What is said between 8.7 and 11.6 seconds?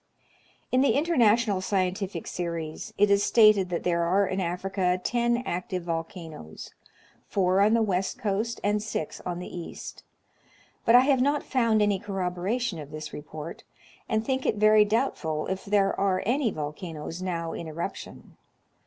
six on the east,— but I have not